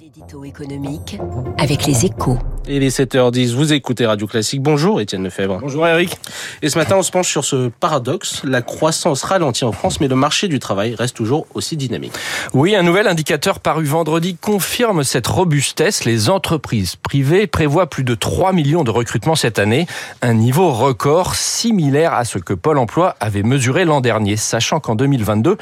[0.00, 1.18] L'édito économique
[1.58, 2.38] avec les échos.
[2.66, 4.62] Et les 7h10, vous écoutez Radio Classique.
[4.62, 5.58] Bonjour Étienne Lefebvre.
[5.60, 6.16] Bonjour Eric.
[6.62, 8.42] Et ce matin, on se penche sur ce paradoxe.
[8.44, 12.12] La croissance ralentit en France, mais le marché du travail reste toujours aussi dynamique.
[12.54, 16.04] Oui, un nouvel indicateur paru vendredi confirme cette robustesse.
[16.04, 19.86] Les entreprises privées prévoient plus de 3 millions de recrutements cette année,
[20.22, 24.94] un niveau record similaire à ce que Pôle emploi avait mesuré l'an dernier, sachant qu'en
[24.94, 25.58] 2022,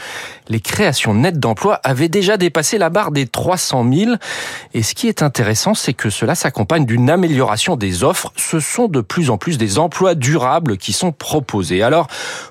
[0.48, 4.12] les créations nettes d'emplois avaient déjà dépassé la barre des 300 000.
[4.74, 8.32] Et ce qui est intéressant, c'est que cela s'accompagne d'une amélioration des offres.
[8.36, 11.82] Ce sont de plus en plus des emplois durables qui sont proposés.
[11.82, 12.06] Alors,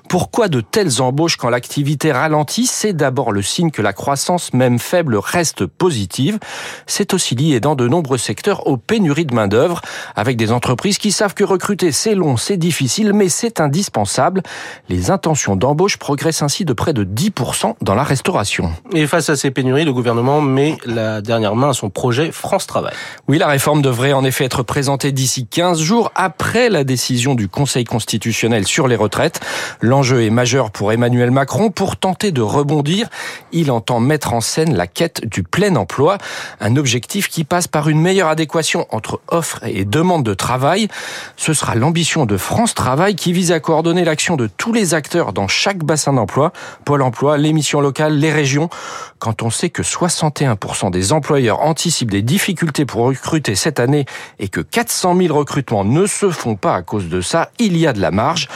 [0.08, 2.66] pourquoi de telles embauches quand l'activité ralentit?
[2.66, 6.38] C'est d'abord le signe que la croissance, même faible, reste positive.
[6.86, 9.80] C'est aussi lié dans de nombreux secteurs aux pénuries de main-d'œuvre,
[10.16, 14.42] avec des entreprises qui savent que recruter c'est long, c'est difficile, mais c'est indispensable.
[14.88, 18.72] Les intentions d'embauche progressent ainsi de près de 10% dans la restauration.
[18.92, 22.66] Et face à ces pénuries, le gouvernement met la dernière main à son projet France
[22.66, 22.94] Travail.
[23.28, 27.48] Oui, la réforme devrait en effet être présentée d'ici 15 jours après la décision du
[27.48, 29.40] Conseil constitutionnel sur les retraites.
[29.80, 31.70] L'enjeu est majeur pour Emmanuel Macron.
[31.70, 33.08] Pour tenter de rebondir,
[33.52, 36.18] il entend mettre en scène la quête du plein emploi,
[36.60, 40.88] un objectif qui passe par une meilleure adéquation entre offre et demande de travail.
[41.36, 45.32] Ce sera l'ambition de France Travail qui vise à coordonner l'action de tous les acteurs
[45.32, 46.52] dans chaque bassin d'emploi,
[46.84, 48.68] Pôle emploi, les missions locales, les régions.
[49.18, 54.06] Quand on sait que 61% des employeurs anticipent des difficultés pour recruter cette année
[54.38, 57.86] et que 400 000 recrutements ne se font pas à cause de ça, il y
[57.86, 58.48] a de la marge.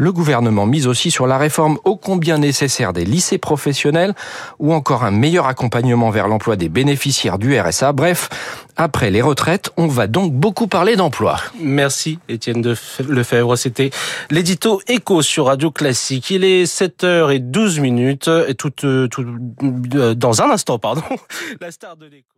[0.00, 4.14] Le gouvernement mise aussi sur la réforme ô combien nécessaire des lycées professionnels
[4.60, 7.92] ou encore un meilleur accompagnement vers l'emploi des bénéficiaires du RSA.
[7.92, 8.28] Bref,
[8.76, 11.38] après les retraites, on va donc beaucoup parler d'emploi.
[11.60, 12.62] Merci Étienne
[13.08, 13.56] Lefebvre.
[13.56, 13.90] C'était
[14.30, 16.30] l'édito Écho sur Radio Classique.
[16.30, 19.08] Il est 7h12 minutes et tout, tout,
[19.60, 21.02] dans un instant, pardon,
[21.60, 22.28] la star de l'écho.